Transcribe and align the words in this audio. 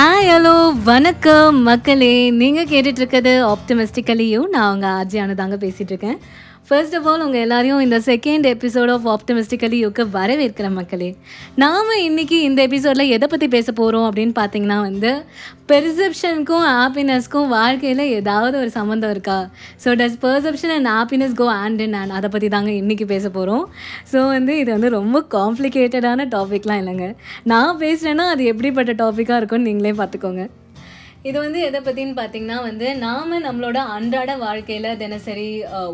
Ah, 0.00 0.17
hi 0.28 0.36
hello 0.36 0.84
வணக்கம் 0.84 1.62
மக்களே. 1.62 2.30
நீங்கள் 2.30 2.64
கேட்டுட்ருக்கிறது 2.64 3.32
ஆப்டமிஸ்டிக்கலியும் 3.52 4.48
நான் 4.48 4.72
உங்கள் 4.72 4.90
ஆர்ஜியானு 4.90 5.34
தாங்க 5.34 5.56
பேசிகிட்ருக்கேன் 5.56 6.18
ஃபர்ஸ்ட் 6.68 6.96
ஆஃப் 6.96 7.06
ஆல் 7.06 7.22
உங்கள் 7.24 7.40
எல்லாரையும் 7.40 7.80
இந்த 7.80 7.98
செகண்ட் 7.98 8.46
எபிசோட் 8.54 8.90
ஆஃப் 8.94 9.06
ஆப்டமிஸ்டிக்கலி 9.08 9.76
யூக்கு 9.84 10.02
வரவேற்கிற 10.12 10.70
மக்களே. 10.70 11.16
நாம் 11.54 11.92
இன்றைக்கி 12.08 12.38
இந்த 12.48 12.62
எபிசோடில் 12.62 13.12
எதை 13.16 13.26
பற்றி 13.30 13.48
பேச 13.48 13.72
போகிறோம் 13.72 14.04
அப்படின்னு 14.08 14.34
பார்த்தீங்கன்னா 14.40 14.80
வந்து 14.80 15.12
பெர்செப்ஷனுக்கும் 15.68 16.66
ஹாப்பினஸ்க்கும் 16.72 17.48
வாழ்க்கையில் 17.48 18.02
ஏதாவது 18.18 18.58
ஒரு 18.58 18.70
சம்மந்தம் 18.70 19.10
இருக்கா? 19.10 19.38
So 19.84 19.88
does 20.00 20.18
perception 20.22 20.74
and 20.76 20.88
happiness 20.88 21.34
go 21.34 21.46
hand 21.52 21.80
in 21.80 21.94
hand 21.94 22.14
அதை 22.18 22.30
பற்றி 22.30 22.48
தாங்க 22.48 22.70
இன்றைக்கி 22.70 23.06
பேச 23.06 23.30
போகிறோம் 23.30 23.64
ஸோ 24.12 24.26
வந்து 24.28 24.58
இது 24.58 24.70
வந்து 24.72 24.88
ரொம்ப 24.88 25.24
காம்ப்ளிகேட்டடான 25.30 26.28
டாபிக்லாம் 26.36 26.82
இல்லைங்க. 26.82 27.08
நான் 27.44 27.78
பேசுகிறேன்னா 27.78 28.26
அது 28.34 28.44
எப்படிப்பட்ட 28.44 28.92
டாப்பிக்காக 29.04 29.36
இருக்கும்னு 29.36 29.68
நீங்களே 29.70 29.92
பார்த்துக்கோங்க. 30.18 30.46
இது 31.28 31.36
வந்து 31.44 31.60
எதை 31.68 31.78
பற்றின்னு 31.86 32.14
பார்த்தீங்கன்னா 32.18 32.56
வந்து 32.66 32.88
நாம் 33.04 33.32
நம்மளோட 33.46 33.78
அன்றாட 33.94 34.32
வாழ்க்கையில் 34.42 34.98
தினசரி 35.00 35.46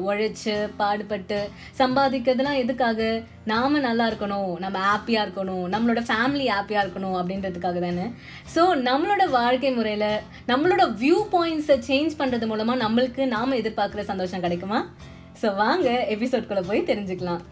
உழைச்சி 0.06 0.54
பாடுபட்டு 0.80 1.38
சம்பாதிக்கிறதுலாம் 1.78 2.60
எதுக்காக? 2.62 3.08
நாம் 3.52 3.78
நல்லா 3.86 4.04
இருக்கணும் 4.10 4.52
நம்ம 4.64 4.82
ஹாப்பியாக 4.88 5.24
இருக்கணும் 5.26 5.64
நம்மளோட 5.74 6.02
ஃபேமிலி 6.10 6.46
ஹாப்பியாக 6.54 6.84
இருக்கணும் 6.84 7.16
அப்படின்றதுக்காக 7.20 7.80
தானே. 7.86 8.06
ஸோ 8.54 8.64
நம்மளோட 8.90 9.24
வாழ்க்கை 9.38 9.72
முறையில் 9.78 10.10
நம்மளோட 10.52 10.84
வியூ 11.02 11.18
பாயிண்ட்ஸை 11.34 11.78
சேஞ்ச் 11.90 12.20
பண்ணுறது 12.20 12.48
மூலமாக 12.52 12.82
நம்மளுக்கு 12.84 13.24
நாம் 13.34 13.58
எதிர்பார்க்குற 13.62 14.04
சந்தோஷம் 14.12 14.46
கிடைக்குமா? 14.46 14.80
ஸோ 15.42 15.48
வாங்க 15.64 15.88
எபிசோட்குள்ளே 16.16 16.64
போய் 16.70 16.88
தெரிஞ்சுக்கலாம். 16.92 17.42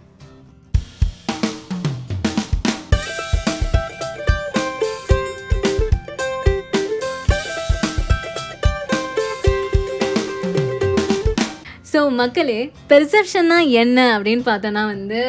ஸோ 11.93 12.01
மக்களே 12.21 12.61
பெர்செப்ஷன்னா 12.91 13.57
என்ன 13.81 13.99
அப்படின்னு 14.17 14.45
பார்த்தோன்னா 14.51 14.83
வந்து 14.93 15.21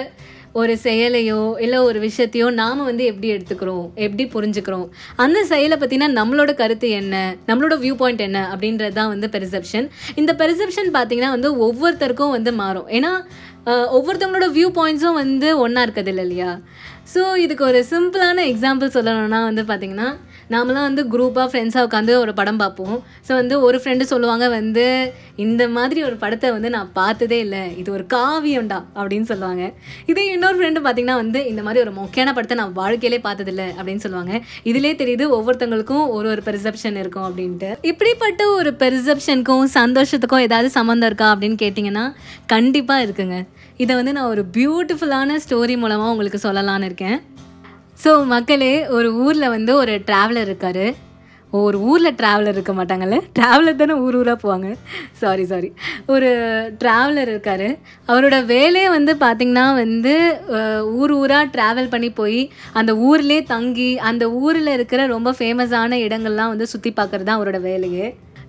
ஒரு 0.59 0.73
செயலையோ 0.83 1.39
இல்லை 1.63 1.77
ஒரு 1.87 1.99
விஷயத்தையோ 2.05 2.47
நாம் 2.59 2.81
வந்து 2.89 3.03
எப்படி 3.11 3.27
எடுத்துக்கிறோம் 3.35 3.85
எப்படி 4.05 4.23
புரிஞ்சுக்கிறோம்? 4.35 4.85
அந்த 5.23 5.39
செயலை 5.51 5.77
பற்றினா 5.81 6.07
நம்மளோட 6.19 6.51
கருத்து 6.59 6.89
என்ன? 6.99 7.15
நம்மளோட 7.49 7.75
வியூ 7.83 7.95
பாயிண்ட் 8.01 8.21
என்ன? 8.27 8.41
அப்படின்றது 8.53 8.95
தான் 8.99 9.11
வந்து 9.13 9.29
பெர்செப்ஷன் 9.35 9.87
இந்த 10.21 10.31
பெர்செப்ஷன் 10.41 10.91
பார்த்தீங்கன்னா 10.97 11.31
வந்து 11.37 11.51
ஒவ்வொருத்தருக்கும் 11.67 12.35
வந்து 12.37 12.53
மாறும். 12.61 12.87
ஏன்னா 12.97 13.11
ஒவ்வொருத்தவங்களோட 13.97 14.49
வியூ 14.59 14.69
பாயிண்ட்ஸும் 14.77 15.19
வந்து 15.23 15.49
ஒன்றா 15.65 15.83
இருக்குது 15.87 16.11
இல்லை 16.13 16.25
இல்லையா? 16.27 16.51
ஸோ 17.13 17.21
இதுக்கு 17.45 17.63
ஒரு 17.71 17.81
சிம்பிளான 17.93 18.45
எக்ஸாம்பிள் 18.53 18.95
சொல்லணும்னா 18.97 19.41
வந்து 19.49 19.65
பார்த்திங்கன்னா 19.71 20.09
நாமெல்லாம் 20.53 20.87
வந்து 20.89 21.03
குரூப்பாக 21.13 21.47
ஃப்ரெண்ட்ஸாக 21.51 21.87
உட்காந்து 21.87 22.13
ஒரு 22.23 22.33
படம் 22.39 22.61
பார்ப்போம். 22.63 22.95
ஸோ 23.27 23.31
வந்து 23.41 23.55
ஒரு 23.67 23.77
ஃப்ரெண்டு 23.81 24.05
சொல்லுவாங்க 24.11 24.45
வந்து 24.57 24.85
இந்த 25.45 25.63
மாதிரி 25.75 25.99
ஒரு 26.07 26.15
படத்தை 26.23 26.49
வந்து 26.55 26.69
நான் 26.75 26.89
பார்த்ததே 26.97 27.37
இல்லை. 27.45 27.61
இது 27.81 27.89
ஒரு 27.97 28.03
காவியம்டா 28.15 28.79
அப்படின்னு 28.97 29.27
சொல்லுவாங்க. 29.31 29.63
இதே 30.11 30.25
இன்னொரு 30.33 30.57
ஃப்ரெண்டு 30.59 30.81
பார்த்தீங்கன்னா 30.85 31.17
வந்து 31.23 31.39
இந்த 31.51 31.61
மாதிரி 31.67 31.81
ஒரு 31.85 31.93
முக்கியமான 31.99 32.33
படத்தை 32.37 32.57
நான் 32.61 32.75
வாழ்க்கையிலே 32.81 33.19
பார்த்ததில்ல 33.27 33.65
அப்படின்னு 33.77 34.03
சொல்லுவாங்க. 34.05 34.33
இதிலே 34.71 34.93
தெரியுது 35.01 35.27
ஒவ்வொருத்தங்களுக்கும் 35.37 36.05
ஒரு 36.17 36.29
ஒரு 36.33 36.43
பெர்செப்ஷன் 36.49 36.99
இருக்கும் 37.03 37.27
அப்படின்ட்டு. 37.29 37.71
இப்படிப்பட்ட 37.91 38.43
ஒரு 38.59 38.71
பெர்செப்ஷனுக்கும் 38.83 39.67
சந்தோஷத்துக்கும் 39.79 40.45
ஏதாவது 40.47 40.69
சம்மந்தம் 40.77 41.09
இருக்கா 41.11 41.29
அப்படின்னு 41.33 41.59
கேட்டிங்கன்னா 41.65 42.05
கண்டிப்பாக 42.55 43.05
இருக்குங்க. 43.07 43.37
இதை 43.83 43.93
வந்து 43.99 44.11
நான் 44.15 44.31
ஒரு 44.33 44.43
பியூட்டிஃபுல்லான 44.55 45.37
ஸ்டோரி 45.45 45.75
மூலமாக 45.83 46.11
உங்களுக்கு 46.13 46.39
சொல்லலான்னு 46.47 46.87
இருக்கேன். 46.89 47.17
ஸோ 48.01 48.11
மக்களே 48.31 48.73
ஒரு 48.97 49.09
ஊரில் 49.23 49.53
வந்து 49.55 49.71
ஒரு 49.81 49.93
ட்ராவலர் 50.07 50.47
இருக்கார். 50.49 50.85
ஒரு 51.59 51.77
ஊரில் 51.89 52.15
ட்ராவலர் 52.19 52.55
இருக்க 52.57 52.73
மாட்டாங்கல்ல? 52.77 53.17
ட்ராவலர் 53.37 53.79
தானே 53.81 53.95
ஊர் 54.05 54.15
ஊராக 54.19 54.37
போவாங்க. 54.43 54.69
சாரி 55.21 55.43
சாரி 55.51 55.69
ஒரு 56.13 56.29
ட்ராவலர் 56.81 57.29
இருக்கார். 57.33 57.67
அவரோட 58.11 58.37
வேலையே 58.53 58.87
வந்து 58.95 59.13
பார்த்திங்கன்னா 59.25 59.65
வந்து 59.81 60.13
ஊர் 61.01 61.13
ஊராக 61.21 61.51
ட்ராவல் 61.55 61.91
பண்ணி 61.93 62.09
போய் 62.21 62.41
அந்த 62.81 62.93
ஊர்லேயே 63.09 63.43
தங்கி 63.53 63.89
அந்த 64.11 64.25
ஊரில் 64.43 64.75
இருக்கிற 64.77 65.05
ரொம்ப 65.15 65.31
ஃபேமஸான 65.39 65.99
இடங்கள்லாம் 66.07 66.53
வந்து 66.53 66.71
சுற்றி 66.73 66.93
பார்க்குறது 66.99 67.27
தான் 67.29 67.39
அவரோட 67.39 67.61
வேலையே. 67.69 68.07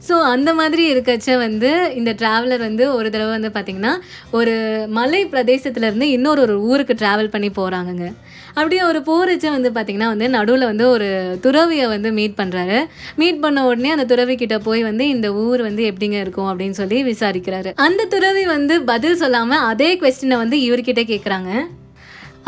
ஸோ 0.08 0.12
அந்த 0.12 0.54
மாதிரி 0.54 0.94
இருக்கச்ச 0.94 1.38
வந்து 1.38 1.92
இந்த 1.94 2.12
ட்ராவலர் 2.12 2.58
வந்து 2.58 2.94
ஒரு 2.94 3.10
தடவை 3.10 3.38
வந்து 3.38 3.48
பார்த்திங்கன்னா 3.48 3.92
ஒரு 4.30 4.54
மலை 4.88 5.24
பிரதேசத்துலேருந்து 5.24 6.02
இன்னொரு 6.02 6.40
ஒரு 6.40 6.62
ஊருக்கு 6.62 6.94
ட்ராவல் 6.94 7.28
பண்ணி 7.28 7.50
போகிறாங்கங்க 7.50 8.12
அப்படியே 8.54 8.82
ஒரு 8.82 8.98
போகிறச்ச 8.98 9.50
வந்து 9.50 9.70
பார்த்திங்கன்னா 9.70 10.04
வந்து 10.04 10.28
நடுவில் 10.28 10.64
வந்து 10.64 10.88
ஒரு 10.88 11.38
துறவியை 11.40 11.86
வந்து 11.86 12.12
மீட் 12.12 12.36
பண்ணுறாரு 12.36 12.86
மீட் 13.16 13.40
பண்ண 13.40 13.66
உடனே 13.66 13.90
அந்த 13.90 14.04
துறவி 14.04 14.36
கிட்ட 14.36 14.58
போய் 14.58 14.82
வந்து 14.82 15.08
இந்த 15.08 15.32
ஊர் 15.32 15.62
வந்து 15.62 15.84
எப்படிங்க 15.90 16.20
இருக்கும் 16.20 16.50
அப்படின்னு 16.50 16.70
சொல்லி 16.70 17.04
விசாரிக்கிறாரு. 17.04 17.72
அந்த 17.74 18.04
துறவி 18.04 18.46
வந்து 18.46 18.82
பதில் 18.82 19.16
சொல்லாமல் 19.16 19.58
அதே 19.58 19.98
கொஸ்டினை 19.98 20.36
வந்து 20.36 20.56
இவர்கிட்ட 20.56 21.04
கேட்குறாங்க 21.04 21.50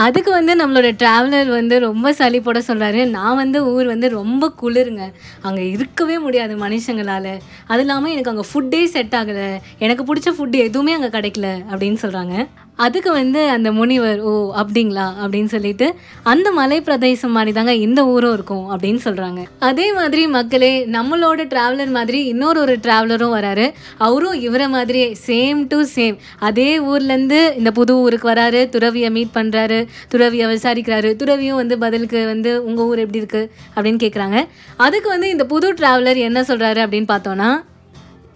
அதுக்கு 0.04 0.30
வந்து 0.30 0.52
நம்மளோட 0.60 0.88
ட்ராவலர் 1.00 1.48
வந்து 1.48 1.78
ரொம்ப 1.78 2.12
சளி 2.12 2.40
போட 2.40 2.58
சொல்கிறாரு 2.66 3.00
நான் 3.10 3.36
வந்து 3.36 3.58
ஊர் 3.72 3.86
வந்து 3.86 4.08
ரொம்ப 4.08 4.52
குளிருங்க. 4.62 5.04
அங்கே 5.42 5.70
இருக்கவே 5.70 6.18
முடியாது 6.18 6.54
மனுஷங்களால். 6.56 7.32
அது 7.66 7.80
இல்லாமல் 7.80 8.12
எனக்கு 8.14 8.32
அங்கே 8.32 8.46
ஃபுட்டே 8.50 8.84
செட் 8.94 9.16
ஆகலை. 9.20 9.48
எனக்கு 9.78 10.04
பிடிச்ச 10.08 10.34
ஃபுட்டு 10.36 10.60
எதுவுமே 10.68 10.92
அங்கே 10.92 11.10
கிடைக்கல 11.18 11.50
அப்படின்னு 11.70 11.98
சொல்கிறாங்க 12.04 12.36
அதுக்கு 12.78 13.10
வந்து 13.12 13.48
அந்த 13.48 13.72
முனிவர் 13.72 14.20
ஓ 14.20 14.32
அப்படிங்களா? 14.56 15.04
அப்படின்னு 15.22 15.44
சொல்லிட்டு 15.44 15.86
அந்த 16.22 16.52
மலை 16.52 16.80
பிரதேசம் 16.80 17.30
மாதிரி 17.30 17.52
தாங்க 17.52 17.74
இந்த 17.76 18.06
ஊரும் 18.06 18.32
இருக்கும் 18.32 18.70
அப்படின்னு 18.70 19.00
சொல்கிறாங்க 19.04 19.40
அதே 19.58 19.92
மாதிரி 19.92 20.26
மக்களே 20.26 20.86
நம்மளோட 20.86 21.46
ட்ராவலர் 21.46 21.90
மாதிரி 21.90 22.24
இன்னொரு 22.24 22.60
ஒரு 22.60 22.78
ட்ராவலரும் 22.82 23.34
வராரு. 23.36 23.66
அவரும் 23.98 24.34
இவரை 24.40 24.68
மாதிரியே 24.68 25.16
சேம் 25.26 25.66
டு 25.66 25.84
சேம் 25.94 26.16
அதே 26.40 26.80
ஊர்லேருந்து 26.80 27.56
இந்த 27.56 27.72
புது 27.72 27.96
ஊருக்கு 27.96 28.28
வராரு 28.32 28.68
துறவியை 28.68 29.10
மீட் 29.10 29.34
பண்ணுறாரு 29.34 29.78
துறவியை 30.08 30.46
விசாரிக்கிறாரு 30.46 31.16
துறவியும் 31.16 31.56
வந்து 31.56 31.78
பதிலுக்கு 31.78 32.26
வந்து 32.26 32.62
உங்கள் 32.62 32.84
ஊர் 32.84 32.98
எப்படி 32.98 33.22
இருக்குது 33.22 33.48
அப்படின்னு 33.76 34.02
கேட்குறாங்க 34.02 34.38
அதுக்கு 34.76 35.08
வந்து 35.08 35.28
இந்த 35.28 35.46
புது 35.46 35.72
ட்ராவலர் 35.72 36.16
என்ன 36.24 36.42
சொல்கிறாரு 36.42 36.82
அப்படின்னு 36.84 37.10
பார்த்தோன்னா 37.10 37.50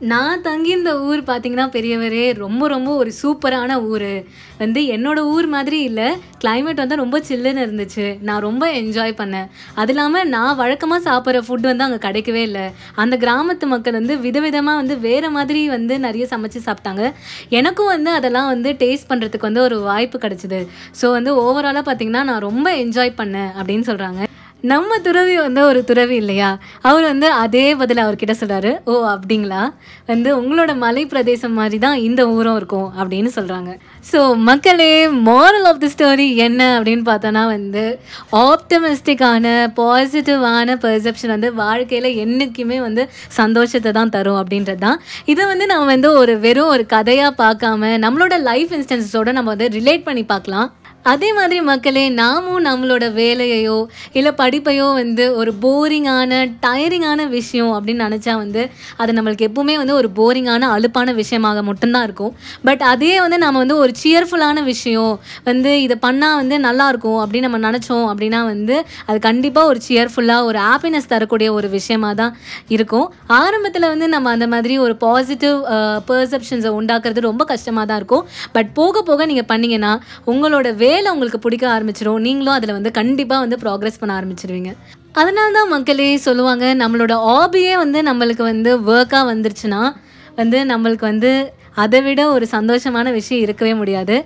நான் 0.09 0.43
தங்கி 0.45 0.71
இந்த 0.77 0.93
ஊர் 1.07 1.21
பார்த்தீங்கன்னா 1.29 1.65
பெரியவரே 1.75 2.23
ரொம்ப 2.43 2.69
ரொம்ப 2.73 2.91
ஒரு 3.01 3.11
சூப்பரான 3.19 3.73
ஊர். 3.89 4.13
வந்து 4.61 4.81
என்னோட 4.95 5.19
ஊர் 5.33 5.47
மாதிரி 5.55 5.79
இல்லை 5.89 6.07
கிளைமேட் 6.43 6.81
வந்து 6.83 6.97
ரொம்ப 7.03 7.17
சில்லுன்னு 7.29 7.65
இருந்துச்சு. 7.67 8.07
நான் 8.29 8.45
ரொம்ப 8.47 8.65
என்ஜாய் 8.79 9.15
பண்ணேன். 9.19 9.51
அது 9.81 9.93
இல்லாமல் 9.95 10.31
நான் 10.35 10.57
வழக்கமாக 10.63 11.07
சாப்பிட்ற 11.09 11.43
ஃபுட் 11.49 11.69
வந்து 11.71 11.87
அங்கே 11.87 12.01
கிடைக்கவே 12.07 12.45
இல்லை. 12.49 12.65
அந்த 13.05 13.17
கிராமத்து 13.25 13.69
மக்கள் 13.75 13.99
வந்து 14.01 14.17
விதவிதமாக 14.27 14.81
வந்து 14.83 14.97
வேறு 15.07 15.31
மாதிரி 15.37 15.63
வந்து 15.77 15.97
நிறைய 16.07 16.27
சமைச்சு 16.33 16.67
சாப்பிட்டாங்க. 16.69 17.05
எனக்கும் 17.61 17.93
வந்து 17.95 18.13
அதெல்லாம் 18.19 18.51
வந்து 18.55 18.73
டேஸ்ட் 18.85 19.11
பண்ணுறதுக்கு 19.13 19.51
வந்து 19.51 19.67
ஒரு 19.69 19.79
வாய்ப்பு 19.91 20.19
கிடச்சிது. 20.27 20.63
ஸோ 21.01 21.13
வந்து 21.19 21.33
ஓவராலாக 21.45 21.85
பார்த்தீங்கன்னா 21.91 22.25
நான் 22.33 22.47
ரொம்ப 22.49 22.71
என்ஜாய் 22.85 23.19
பண்ணேன் 23.23 23.53
அப்படின்னு 23.61 23.89
சொல்கிறாங்க 23.93 24.21
நம்ம 24.65 24.99
துறவி 24.99 25.37
வந்து 25.37 25.65
ஒரு 25.65 25.85
துறவி 25.85 26.17
இல்லையா? 26.17 26.59
அவர் 26.83 27.03
வந்து 27.03 27.33
அதே 27.33 27.75
பதில் 27.75 28.03
அவர்கிட்ட 28.03 28.35
சொல்கிறாரு 28.41 28.71
ஓ 28.87 28.95
அப்படிங்களா? 29.13 29.61
வந்து 30.07 30.31
உங்களோட 30.41 30.77
மலை 30.77 31.05
பிரதேசம் 31.05 31.53
மாதிரி 31.53 31.79
தான் 31.79 31.99
இந்த 31.99 32.29
ஊரும் 32.29 32.57
இருக்கும் 32.57 32.93
அப்படின்னு 33.01 33.31
சொல்கிறாங்க 33.37 33.71
ஸோ 34.13 34.37
மக்களே 34.49 35.09
மாரல் 35.29 35.69
ஆஃப் 35.71 35.79
தி 35.79 35.87
ஸ்டோரி 35.87 36.37
என்ன 36.37 36.61
அப்படின்னு 36.79 37.05
பார்த்தோன்னா 37.09 37.45
வந்து 37.47 37.85
ஆப்டமிஸ்டிக்கான 38.33 39.47
பாசிட்டிவான 39.79 40.77
பெர்செப்ஷன் 40.77 41.31
வந்து 41.31 41.55
வாழ்க்கையில் 41.55 42.11
என்றைக்குமே 42.17 42.81
வந்து 42.81 43.09
சந்தோஷத்தை 43.29 43.93
தான் 43.93 44.09
தரும் 44.09 44.41
அப்படின்றது 44.43 44.79
தான் 44.79 45.01
இதை 45.25 45.47
வந்து 45.47 45.67
நம்ம 45.67 45.85
வந்து 45.85 46.13
ஒரு 46.13 46.39
வெறும் 46.39 46.69
ஒரு 46.69 46.87
கதையாக 46.87 47.33
பார்க்காம 47.45 47.99
நம்மளோட 47.99 48.39
லைஃப் 48.39 48.73
இன்ஸ்டன்ஸோட 48.73 49.33
நம்ம 49.33 49.51
வந்து 49.55 49.69
ரிலேட் 49.69 50.03
பண்ணி 50.03 50.25
பார்க்கலாம். 50.25 50.69
அதே 51.05 51.29
மாதிரி 51.33 51.59
மக்களே 51.69 52.03
நாமும் 52.19 52.65
நம்மளோட 52.67 53.05
வேலையையோ 53.19 53.77
இல்லை 54.13 54.33
படிப்பையோ 54.41 54.87
வந்து 54.95 55.25
ஒரு 55.41 55.53
போரிங்கான 55.63 56.33
டயரிங்கான 56.65 57.29
விஷயம் 57.29 57.71
அப்படின்னு 57.77 58.05
நினச்சா 58.07 58.35
வந்து 58.41 58.63
அது 58.97 59.11
நம்மளுக்கு 59.17 59.47
எப்பவுமே 59.49 59.75
வந்து 59.83 59.95
ஒரு 59.95 60.09
போரிங்கான 60.19 60.69
அலுப்பான 60.75 61.13
விஷயமாக 61.21 61.63
மட்டும்தான் 61.69 62.05
இருக்கும். 62.09 62.33
பட் 62.69 62.83
அதே 62.91 63.13
வந்து 63.21 63.39
நம்ம 63.45 63.59
வந்து 63.59 63.77
ஒரு 63.85 63.95
சியர்ஃபுல்லான 64.03 64.65
விஷயம் 64.65 65.15
வந்து 65.49 65.73
இதை 65.83 65.97
பண்ணால் 66.07 66.37
வந்து 66.41 66.59
நல்லாயிருக்கும் 66.67 67.19
அப்படின்னு 67.23 67.49
நம்ம 67.49 67.61
நினச்சோம் 67.69 68.07
அப்படின்னா 68.13 68.43
வந்து 68.53 68.77
அது 69.07 69.19
கண்டிப்பாக 69.29 69.73
ஒரு 69.73 69.81
சியர்ஃபுல்லாக 69.89 70.51
ஒரு 70.51 70.61
ஹாப்பினஸ் 70.69 71.11
தரக்கூடிய 71.15 71.49
ஒரு 71.53 71.71
விஷயமா 71.79 72.13
தான் 72.21 72.37
இருக்கும். 72.69 73.09
ஆரம்பத்தில் 73.41 73.91
வந்து 73.93 74.09
நம்ம 74.09 74.31
அந்த 74.31 74.49
மாதிரி 74.57 74.77
ஒரு 74.79 74.97
பாசிட்டிவ் 75.07 75.59
பர்செப்ஷன்ஸை 76.11 76.73
உண்டாக்குறது 76.81 77.29
ரொம்ப 77.31 77.43
கஷ்டமாக 77.55 77.87
தான் 77.87 78.01
இருக்கும். 78.03 78.27
பட் 78.53 78.73
போக 78.81 79.03
போக 79.03 79.27
நீங்கள் 79.33 79.51
பண்ணிங்கன்னா 79.55 79.95
உங்களோட 80.27 80.69
வேலை 80.91 81.09
உங்களுக்கு 81.15 81.39
பிடிக்க 81.45 81.65
ஆரம்பிச்சிடும் 81.77 82.25
நீங்களும் 82.27 82.57
அதில் 82.57 82.77
வந்து 82.79 82.91
கண்டிப்பாக 82.99 83.43
வந்து 83.45 83.57
ப்ராக்ரெஸ் 83.65 84.01
பண்ண 84.01 84.13
ஆரம்பிச்சிருவீங்க. 84.21 84.73
அதனால 85.21 85.49
தான் 85.59 85.73
மக்களே 85.75 86.11
சொல்லுவாங்க 86.27 86.67
நம்மளோட 86.83 87.15
ஹாபியே 87.29 87.75
வந்து 87.85 88.01
நம்மளுக்கு 88.09 88.45
வந்து 88.53 88.73
ஒர்க்காக 88.93 89.25
வந்துருச்சுன்னா 89.33 89.83
வந்து 90.41 90.59
நம்மளுக்கு 90.73 91.05
வந்து 91.13 91.31
அதை 91.83 92.01
விட 92.07 92.21
ஒரு 92.35 92.47
சந்தோஷமான 92.55 93.13
விஷயம் 93.19 93.43
இருக்கவே 93.47 93.75
முடியாது. 93.81 94.17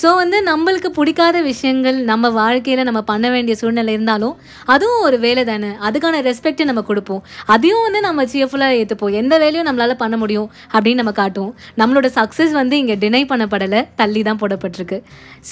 ஸோ 0.00 0.08
வந்து 0.20 0.38
நம்மளுக்கு 0.50 0.90
பிடிக்காத 0.98 1.36
விஷயங்கள் 1.50 1.98
நம்ம 2.10 2.30
வாழ்க்கையில் 2.40 2.84
நம்ம 2.88 3.00
பண்ண 3.10 3.26
வேண்டிய 3.34 3.56
சூழ்நிலை 3.60 3.92
இருந்தாலும் 3.96 4.34
அதுவும் 4.74 5.04
ஒரு 5.08 5.18
வேலை 5.24 5.44
தானே. 5.50 5.70
அதுக்கான 5.88 6.20
ரெஸ்பெக்ட்டை 6.28 6.66
நம்ம 6.70 6.84
கொடுப்போம். 6.90 7.22
அதையும் 7.54 7.84
வந்து 7.86 8.00
நம்ம 8.08 8.26
சியர்ஃபுல்லாக 8.32 8.78
ஏற்றுப்போம் 8.80 9.16
எந்த 9.20 9.34
வேலையும் 9.44 9.68
நம்மளால் 9.68 10.00
பண்ண 10.02 10.16
முடியும் 10.22 10.48
அப்படின்னு 10.74 11.00
நம்ம 11.02 11.14
காட்டுவோம். 11.20 11.52
நம்மளோட 11.82 12.10
சக்ஸஸ் 12.18 12.54
வந்து 12.60 12.74
இங்கே 12.82 12.96
டினை 13.04 13.22
பண்ணப்படலை 13.32 13.82
தள்ளி 14.02 14.22
தான் 14.28 14.40
போடப்பட்டிருக்கு. 14.42 14.98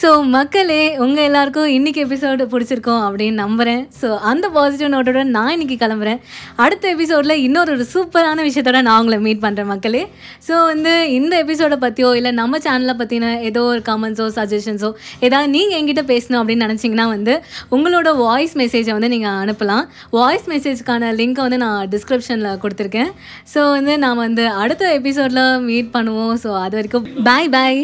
ஸோ 0.01 0.11
மக்களே 0.37 0.83
உங்கள் 1.05 1.27
எல்லாருக்கும் 1.29 1.71
இன்றைக்கி 1.77 2.01
எபிசோடு 2.07 2.47
பிடிச்சிருக்கோம் 2.55 3.03
அப்படின்னு 3.09 3.37
நம்புகிறேன் 3.45 3.83
ஸோ 4.01 4.09
அந்த 4.31 4.47
பாசிட்டிவ் 4.57 4.93
நோட்டோட 4.95 5.23
நான் 5.37 5.53
இன்னைக்கு 5.57 5.79
கிளம்புறேன். 5.85 6.21
அடுத்த 6.65 6.85
எபிசோடில் 6.95 7.37
இன்னொரு 7.47 7.71
ஒரு 7.77 7.87
சூப்பரான 7.95 8.39
விஷயத்தோட 8.49 8.81
நான் 8.89 9.01
உங்களை 9.03 9.19
மீட் 9.27 9.45
பண்ணுறேன் 9.45 9.71
மக்களே. 9.73 10.03
ஸோ 10.49 10.55
வந்து 10.71 10.95
இந்த 11.19 11.35
எபிசோடை 11.43 11.77
பற்றியோ 11.85 12.11
இல்லை 12.19 12.31
நம்ம 12.41 12.59
சேனலை 12.67 12.95
பற்றின 13.01 13.31
ஏதோ 13.51 13.63
ஒரு 13.73 13.81
கமெண்ட்ஸோ 13.89 14.27
சஜஷன்ஸோ 14.39 14.91
ஏதாவது 15.27 15.51
நீங்கள் 15.57 15.79
என்கிட்ட 15.79 16.05
பேசணும் 16.13 16.41
அப்படின்னு 16.41 16.67
நினச்சிங்கன்னா 16.69 17.07
வந்து 17.15 17.35
உங்களோட 17.77 18.11
வாய்ஸ் 18.25 18.55
மெசேஜை 18.63 18.93
வந்து 18.99 19.13
நீங்கள் 19.15 19.39
அனுப்பலாம். 19.45 19.87
வாய்ஸ் 20.19 20.47
மெசேஜ்க்கான 20.53 21.13
லிங்க்கை 21.21 21.45
வந்து 21.47 21.61
நான் 21.65 21.89
டிஸ்கிரிப்ஷனில் 21.95 22.61
கொடுத்துருக்கேன். 22.65 23.11
ஸோ 23.55 23.63
வந்து 23.79 23.95
நாம் 24.05 24.25
வந்து 24.27 24.47
அடுத்த 24.65 24.93
எபிசோடில் 25.01 25.45
மீட் 25.71 25.91
பண்ணுவோம். 25.99 26.37
ஸோ 26.45 26.53
அது 26.65 26.77
வரைக்கும் 26.81 27.09
பாய் 27.29 27.53
பாய் 27.57 27.81